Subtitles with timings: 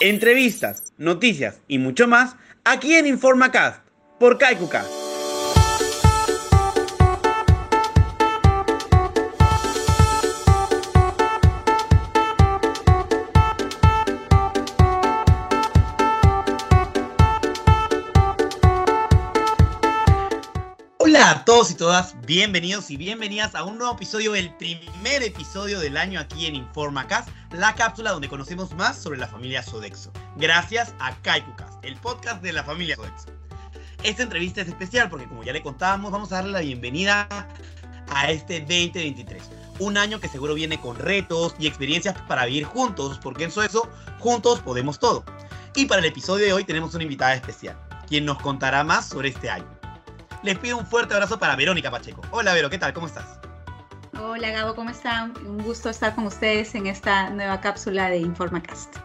[0.00, 3.80] Entrevistas, noticias y mucho más aquí en InformaCast
[4.18, 5.03] por KaikuCast.
[21.24, 25.80] Hola a todos y todas, bienvenidos y bienvenidas a un nuevo episodio, el primer episodio
[25.80, 30.12] del año aquí en InformaCast, la cápsula donde conocemos más sobre la familia Sodexo.
[30.36, 33.28] Gracias a KaikuCast, el podcast de la familia Sodexo.
[34.02, 37.26] Esta entrevista es especial porque como ya le contábamos, vamos a darle la bienvenida
[38.10, 39.42] a este 2023.
[39.78, 43.88] Un año que seguro viene con retos y experiencias para vivir juntos, porque en Sodexo,
[44.18, 45.24] juntos podemos todo.
[45.74, 49.30] Y para el episodio de hoy tenemos una invitada especial, quien nos contará más sobre
[49.30, 49.73] este año
[50.44, 52.20] les pido un fuerte abrazo para Verónica Pacheco.
[52.30, 52.92] Hola Vero, ¿qué tal?
[52.92, 53.40] ¿Cómo estás?
[54.20, 55.32] Hola Gabo, ¿cómo están?
[55.46, 58.96] Un gusto estar con ustedes en esta nueva cápsula de InformaCast.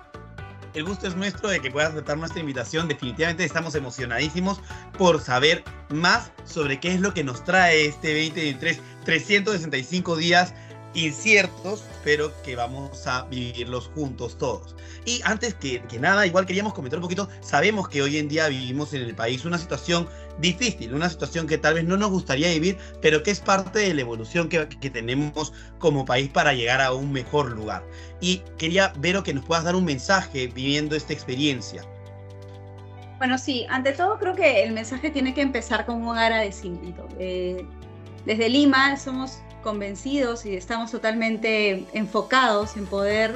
[0.73, 2.88] El gusto es nuestro de que puedas aceptar nuestra invitación.
[2.88, 4.61] Definitivamente estamos emocionadísimos
[4.97, 8.81] por saber más sobre qué es lo que nos trae este 2023.
[9.05, 10.53] 365 días
[10.94, 14.76] inciertos, pero que vamos a vivirlos juntos todos.
[15.06, 18.94] Y antes que, nada, igual queríamos comentar un poquito, sabemos que hoy en día vivimos
[18.94, 20.08] en el país una situación
[20.40, 23.94] difícil, una situación que tal vez no nos gustaría vivir, pero que es parte de
[23.94, 27.84] la evolución que, que tenemos como país para llegar a un mejor lugar.
[28.20, 31.84] Y quería, Vero, que nos puedas dar un mensaje viviendo esta experiencia.
[33.20, 37.06] Bueno, sí, ante todo creo que el mensaje tiene que empezar con un agradecimiento.
[37.20, 37.66] Eh,
[38.26, 43.35] desde Lima somos convencidos y estamos totalmente enfocados en poder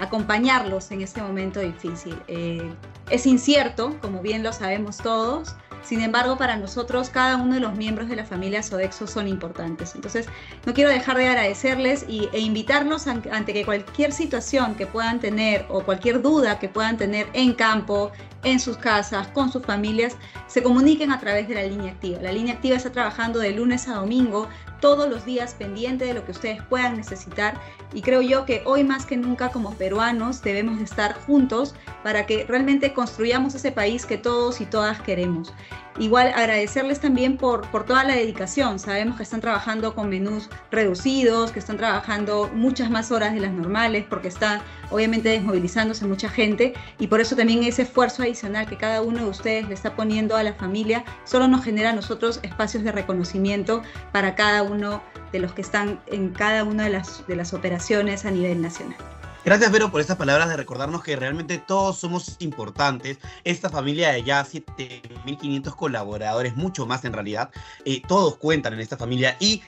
[0.00, 2.16] acompañarlos en este momento difícil.
[2.28, 2.72] Eh,
[3.10, 7.74] es incierto, como bien lo sabemos todos, sin embargo, para nosotros cada uno de los
[7.74, 9.94] miembros de la familia Sodexo son importantes.
[9.94, 10.26] Entonces,
[10.64, 15.66] no quiero dejar de agradecerles y, e invitarlos ante que cualquier situación que puedan tener
[15.68, 18.12] o cualquier duda que puedan tener en campo,
[18.44, 22.20] en sus casas, con sus familias, se comuniquen a través de la línea activa.
[22.22, 24.48] La línea activa está trabajando de lunes a domingo,
[24.82, 27.54] todos los días pendiente de lo que ustedes puedan necesitar
[27.94, 32.26] y creo yo que hoy más que nunca como peruanos debemos de estar juntos para
[32.26, 35.54] que realmente construyamos ese país que todos y todas queremos.
[35.98, 38.78] Igual agradecerles también por, por toda la dedicación.
[38.78, 43.52] Sabemos que están trabajando con menús reducidos, que están trabajando muchas más horas de las
[43.52, 48.78] normales porque está obviamente desmovilizándose mucha gente y por eso también ese esfuerzo adicional que
[48.78, 52.40] cada uno de ustedes le está poniendo a la familia solo nos genera a nosotros
[52.42, 53.82] espacios de reconocimiento
[54.12, 58.24] para cada uno de los que están en cada una de las, de las operaciones
[58.24, 58.96] a nivel nacional.
[59.44, 63.18] Gracias, Vero, por estas palabras de recordarnos que realmente todos somos importantes.
[63.42, 67.50] Esta familia de ya 7.500 colaboradores, mucho más en realidad,
[67.84, 69.60] eh, todos cuentan en esta familia y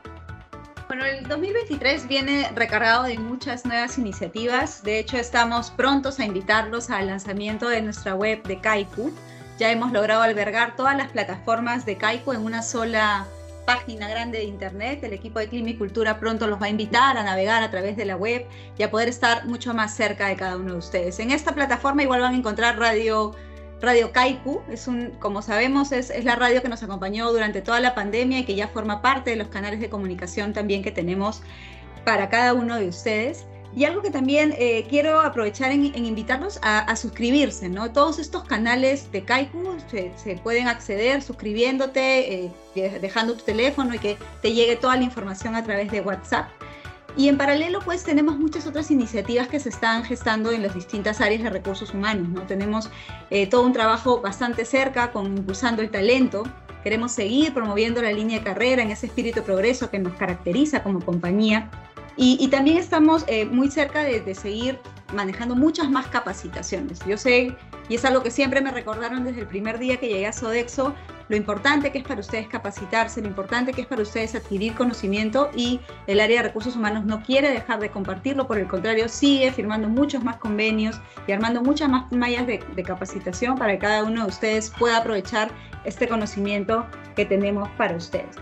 [0.87, 4.83] Bueno, el 2023 viene recargado de muchas nuevas iniciativas.
[4.83, 9.11] De hecho, estamos prontos a invitarlos al lanzamiento de nuestra web de Kaiku.
[9.59, 13.27] Ya hemos logrado albergar todas las plataformas de Kaiku en una sola
[13.65, 15.03] página grande de internet.
[15.03, 17.97] El equipo de Clima y Cultura pronto los va a invitar a navegar a través
[17.97, 18.45] de la web
[18.77, 21.19] y a poder estar mucho más cerca de cada uno de ustedes.
[21.19, 23.35] En esta plataforma igual van a encontrar radio
[23.81, 27.79] Radio Kaiku, es un, como sabemos, es, es, la radio que nos acompañó durante toda
[27.79, 31.41] la pandemia y que ya forma parte de los canales de comunicación también que tenemos
[32.03, 33.45] para cada uno de ustedes.
[33.75, 37.91] Y algo que también eh, quiero aprovechar en, en invitarlos a, a, suscribirse, ¿no?
[37.91, 42.51] Todos estos canales de Kaiku se, se pueden acceder suscribiéndote, eh,
[42.99, 46.47] dejando tu teléfono y que te llegue toda la información a través de WhatsApp.
[47.17, 51.19] Y en paralelo, pues tenemos muchas otras iniciativas que se están gestando en las distintas
[51.19, 52.43] áreas de recursos humanos, ¿no?
[52.43, 52.91] Tenemos
[53.31, 56.43] eh, todo un trabajo bastante cerca con impulsando el talento.
[56.83, 60.83] Queremos seguir promoviendo la línea de carrera en ese espíritu de progreso que nos caracteriza
[60.83, 61.71] como compañía.
[62.19, 64.79] Y, también estamos eh, muy cerca de, de seguir
[65.13, 66.99] manejando muchas más capacitaciones.
[67.05, 67.55] Yo sé,
[67.89, 70.93] y es algo que siempre me recordaron desde el primer día que llegué a Sodexo,
[71.29, 75.49] lo importante que es para ustedes capacitarse, lo importante que es para ustedes adquirir conocimiento
[75.53, 79.51] y el área de recursos humanos no quiere dejar de compartirlo, por el contrario, sigue
[79.51, 84.03] firmando muchos más convenios y armando muchas más mallas de, de capacitación para que cada
[84.03, 85.51] uno de ustedes pueda aprovechar
[85.83, 86.85] este conocimiento
[87.15, 88.35] que tenemos para ustedes.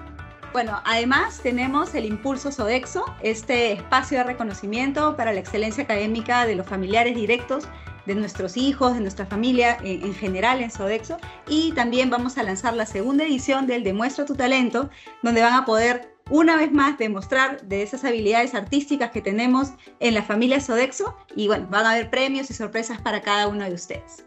[0.56, 6.56] Bueno, además tenemos el Impulso Sodexo, este espacio de reconocimiento para la excelencia académica de
[6.56, 7.68] los familiares directos
[8.06, 11.18] de nuestros hijos, de nuestra familia en, general en Sodexo.
[11.50, 14.90] Y también vamos a lanzar la segunda edición del Demuestra tu talento,
[15.24, 20.14] donde van a poder una vez más demostrar de esas habilidades artísticas que tenemos en
[20.14, 21.18] la familia Sodexo.
[21.36, 24.24] Y bueno, van a haber premios y sorpresas para cada uno de ustedes.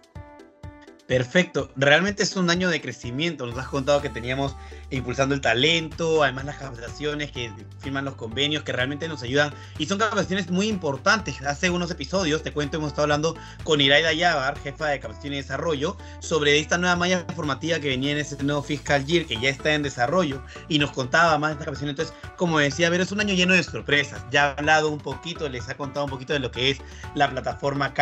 [1.08, 4.54] Perfecto, realmente es un año de crecimiento, nos has contado que teníamos
[4.90, 9.86] impulsando el talento, además las capacitaciones que firman los convenios que realmente nos ayudan y
[9.86, 11.40] son capacitaciones muy importantes.
[11.46, 13.34] Hace unos episodios, te cuento, hemos estado hablando
[13.64, 18.12] con Iraida Yavar, jefa de capacitación y desarrollo, sobre esta nueva malla formativa que venía
[18.12, 21.52] en ese nuevo fiscal year que ya está en desarrollo y nos contaba más de
[21.54, 21.88] esta capacitación.
[21.88, 24.22] Entonces, como decía, ver, es un año lleno de sorpresas.
[24.30, 26.78] Ya ha hablado un poquito, les ha contado un poquito de lo que es
[27.14, 27.94] la plataforma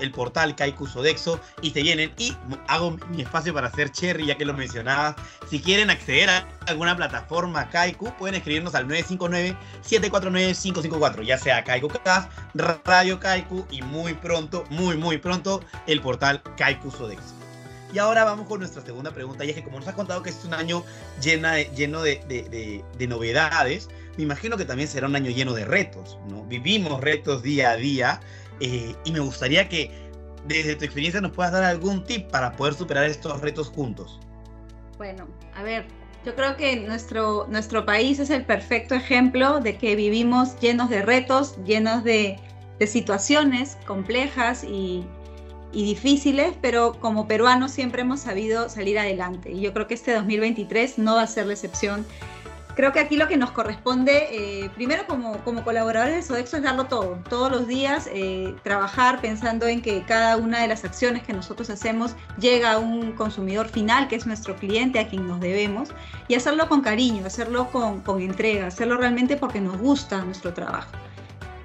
[0.00, 2.12] el portal Kaiku Sodexo y se vienen.
[2.18, 2.34] Y
[2.68, 5.14] hago mi espacio para hacer cherry, ya que lo mencionaba.
[5.48, 12.30] Si quieren acceder a alguna plataforma Kaiku, pueden escribirnos al 959-749-554, ya sea Kaiku Cast,
[12.54, 17.34] Radio Kaiku y muy pronto, muy, muy pronto, el portal Kaiku Sodexo.
[17.92, 20.30] Y ahora vamos con nuestra segunda pregunta, y es que como nos has contado que
[20.30, 20.84] es un año
[21.20, 26.44] llena lleno de, novedades, me imagino que también será un año lleno de retos, ¿no?
[26.44, 28.20] Vivimos retos día a día,
[28.60, 30.09] eh, y me gustaría que
[30.46, 34.20] desde tu experiencia nos puedas dar algún tip para poder superar estos retos juntos.
[34.98, 35.86] Bueno, a ver,
[36.24, 41.02] yo creo que nuestro, nuestro país es el perfecto ejemplo de que vivimos llenos de
[41.02, 42.38] retos, llenos de,
[42.86, 45.04] situaciones complejas y,
[45.70, 49.52] y, difíciles, pero como peruanos siempre hemos sabido salir adelante.
[49.52, 52.06] Y yo creo que este 2023 no va a ser la excepción
[52.74, 56.62] creo que aquí lo que nos corresponde, eh, primero como, como colaboradores de Sodexo, es
[56.62, 61.22] darlo todo, todos los días, eh, trabajar pensando en que cada una de las acciones
[61.22, 65.40] que nosotros hacemos llega a un consumidor final, que es nuestro cliente, a quien nos
[65.40, 65.90] debemos,
[66.28, 70.90] y hacerlo con cariño, hacerlo con, con entrega, hacerlo realmente porque nos gusta nuestro trabajo.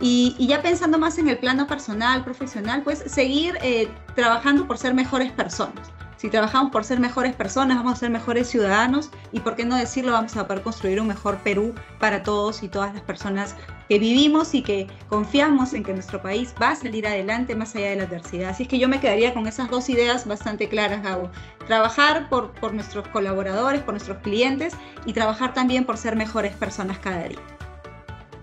[0.02, 4.78] Y, y, ya pensando más en el plano personal, profesional, pues seguir eh, trabajando por
[4.78, 5.90] ser mejores personas.
[6.18, 9.76] Si trabajamos por ser mejores personas, vamos a ser mejores ciudadanos y, por qué no
[9.76, 13.54] decirlo, vamos a poder construir un mejor Perú para todos y todas las personas
[13.90, 17.90] que vivimos y que confiamos en que nuestro país va a salir adelante más allá
[17.90, 18.52] de la adversidad.
[18.52, 21.30] Así es que yo me quedaría con esas dos ideas bastante claras, Gabo.
[21.68, 24.74] Trabajar por, nuestros colaboradores, por nuestros clientes
[25.06, 27.40] y trabajar también por ser mejores personas cada día.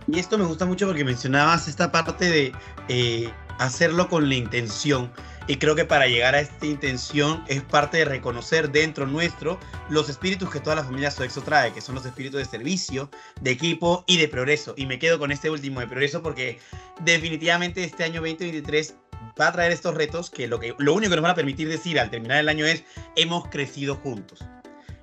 [0.08, 2.52] Y esto me gusta mucho porque mencionabas esta parte de
[2.88, 5.10] eh, hacerlo con la intención.
[5.46, 9.58] Y creo que para llegar a esta intención es parte de reconocer dentro nuestro
[9.88, 13.10] los espíritus que toda la familia Sodexo trae, que son los espíritus de servicio,
[13.40, 14.74] de equipo y de progreso.
[14.76, 16.58] Y me quedo con este último de progreso porque
[17.00, 18.94] definitivamente este año 2023
[19.40, 21.68] va a traer estos retos que lo, que lo único que nos van a permitir
[21.68, 22.84] decir al terminar el año es
[23.16, 24.44] hemos crecido juntos.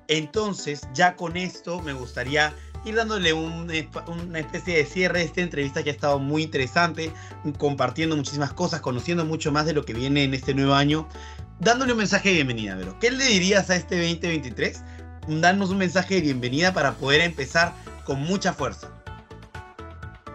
[0.08, 2.52] Entonces, ya con esto me gustaría
[2.84, 7.12] ir dándole una especie de cierre a esta entrevista que ha estado muy interesante,
[7.58, 11.06] compartiendo muchísimas cosas, conociendo mucho más de lo que viene en este nuevo año,
[11.58, 14.82] dándole un mensaje de bienvenida, pero ¿qué le dirías a este 2023?
[15.28, 17.74] Darnos un mensaje de bienvenida para poder empezar
[18.04, 18.88] con mucha fuerza.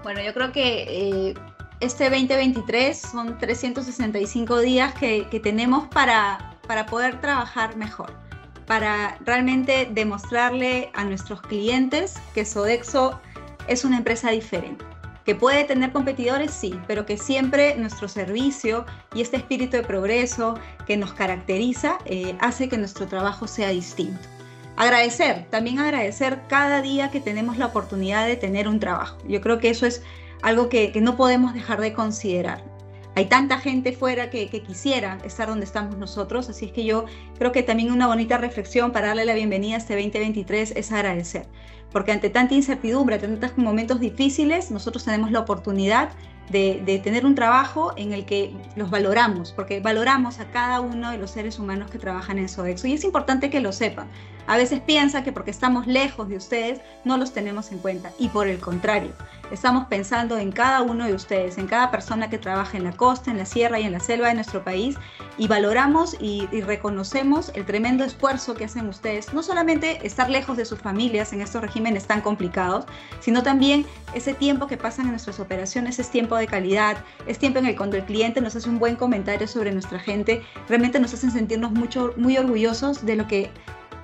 [0.04, 0.84] Bueno, yo creo que
[1.30, 1.34] eh,
[1.80, 8.25] este 2023 son 365 días que, que tenemos para, para poder trabajar mejor
[8.68, 13.20] para realmente demostrarle a nuestros clientes que Sodexo
[13.68, 14.84] es una empresa diferente.
[15.24, 18.86] Que puede tener competidores, sí, pero que siempre nuestro servicio
[19.16, 24.22] y este espíritu de progreso que nos caracteriza eh, hace que nuestro trabajo sea distinto.
[24.78, 29.18] Agradecer, también agradecer cada día que tenemos la oportunidad de tener un trabajo.
[29.28, 30.04] Yo creo que eso es
[30.44, 32.75] algo que, que no podemos dejar de considerar
[33.16, 37.06] hay tanta gente fuera que, quisiera estar donde estamos nosotros, así es que yo
[37.38, 41.48] creo que también una bonita reflexión para darle la bienvenida a este 2023 es agradecer,
[41.92, 46.10] porque ante tanta incertidumbre, ante tantos momentos difíciles, nosotros tenemos la oportunidad
[46.50, 51.18] de, tener un trabajo en el que los valoramos, porque valoramos a cada uno de
[51.18, 54.08] los seres humanos que trabajan en Sodexo y es importante que lo sepan.
[54.48, 58.30] A veces piensa que porque estamos lejos de ustedes no los tenemos en cuenta y
[58.30, 59.12] por el contrario,
[59.52, 63.32] estamos pensando en cada uno de ustedes, en cada persona que trabaja en la costa,
[63.32, 64.98] en la sierra y en la selva de nuestro país
[65.38, 70.66] y valoramos y, reconocemos el tremendo esfuerzo que hacen ustedes, no solamente estar lejos de
[70.66, 72.86] sus familias en estos regímenes tan complicados,
[73.20, 76.98] sino también ese tiempo que pasan en nuestras operaciones es tiempo de calidad,
[77.28, 80.44] es tiempo en el cuando el cliente nos hace un buen comentario sobre nuestra gente,
[80.68, 83.52] realmente nos hacen sentirnos mucho, muy orgullosos de lo que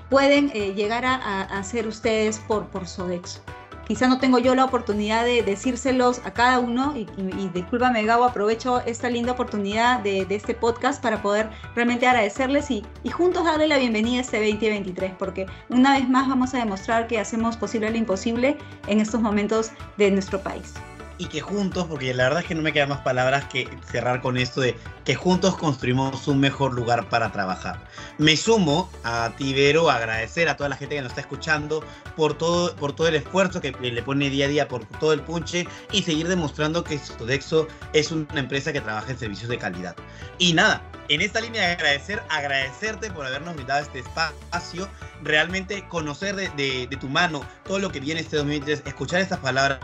[0.09, 3.41] pueden eh, llegar a, hacer ustedes por, por Sodexo.
[3.87, 8.23] Quizá no tengo yo la oportunidad de decírselos a cada uno y, y, discúlpame Gabo,
[8.23, 13.67] aprovecho esta linda oportunidad de, este podcast para poder realmente agradecerles y, y, juntos darle
[13.67, 17.89] la bienvenida a este 2023 porque una vez más vamos a demostrar que hacemos posible
[17.89, 18.57] lo imposible
[18.87, 20.73] en estos momentos de nuestro país
[21.21, 24.21] y que juntos, porque la verdad es que no me quedan más palabras que cerrar
[24.21, 24.75] con esto de
[25.05, 27.79] que juntos construimos un mejor lugar para trabajar.
[28.17, 31.85] Me sumo a ti, Vero, a agradecer a toda la gente que nos está escuchando
[32.15, 35.21] por todo, por todo el esfuerzo que le pone día a día, por todo el
[35.21, 39.95] punche y seguir demostrando que Sodexo es una empresa que trabaja en servicios de calidad.
[40.39, 44.89] Y nada, en esta línea de agradecer, agradecerte por habernos brindado este espacio,
[45.23, 49.79] realmente conocer de, tu mano todo lo que viene este 2023, escuchar estas palabras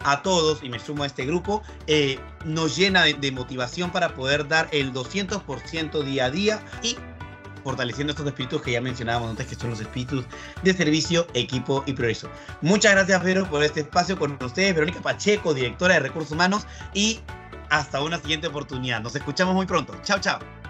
[0.00, 4.46] a todos, y me sumo a este grupo, eh, nos llena de, motivación para poder
[4.46, 6.96] dar el 200% día a día y
[7.64, 10.24] fortaleciendo estos espíritus que ya mencionábamos antes, que son los espíritus
[10.62, 12.28] de servicio, equipo y progreso.
[12.60, 14.74] Muchas gracias, Vero, por este espacio con ustedes.
[14.74, 17.20] Verónica Pacheco, directora de Recursos Humanos, y
[17.70, 19.00] hasta una siguiente oportunidad.
[19.00, 19.94] Nos escuchamos muy pronto.
[20.02, 20.61] Chao, chao.